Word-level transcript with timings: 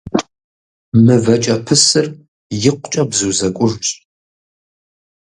МывэкӀэпысыр 1.05 2.05
икъукӀэ 2.67 3.03
бзу 3.09 3.31
зэкӀужщ. 3.37 3.89